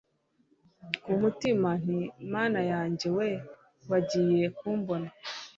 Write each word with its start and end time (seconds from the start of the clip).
kumutima 1.03 1.69
nti 1.81 1.99
mana 2.33 2.59
yanjye 2.71 3.07
wee! 3.17 3.41
bagiye 3.89 4.45
kumbona! 4.57 5.09